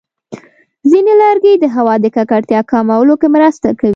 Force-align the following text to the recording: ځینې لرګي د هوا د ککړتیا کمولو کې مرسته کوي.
ځینې 0.89 1.13
لرګي 1.21 1.53
د 1.59 1.65
هوا 1.75 1.95
د 2.03 2.05
ککړتیا 2.15 2.59
کمولو 2.71 3.13
کې 3.21 3.27
مرسته 3.35 3.69
کوي. 3.79 3.89